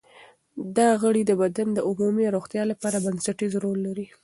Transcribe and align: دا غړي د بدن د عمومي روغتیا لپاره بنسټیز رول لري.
دا 0.77 0.89
غړي 1.01 1.21
د 1.25 1.31
بدن 1.41 1.67
د 1.73 1.79
عمومي 1.89 2.25
روغتیا 2.35 2.63
لپاره 2.71 3.03
بنسټیز 3.05 3.53
رول 3.63 3.79
لري. 3.87 4.05